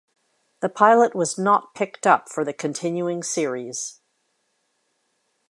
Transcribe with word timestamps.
The 0.61 0.69
pilot 0.69 1.13
was 1.13 1.37
not 1.37 1.75
picked 1.75 2.07
up 2.07 2.27
for 2.27 2.43
the 2.43 2.53
continuing 2.53 3.21
series. 3.21 3.99